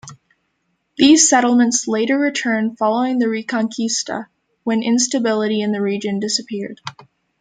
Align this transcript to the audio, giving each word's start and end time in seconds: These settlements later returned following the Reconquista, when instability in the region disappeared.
These 0.97 1.29
settlements 1.29 1.87
later 1.87 2.17
returned 2.17 2.79
following 2.79 3.19
the 3.19 3.27
Reconquista, 3.27 4.29
when 4.63 4.81
instability 4.81 5.61
in 5.61 5.73
the 5.73 5.79
region 5.83 6.19
disappeared. 6.19 6.81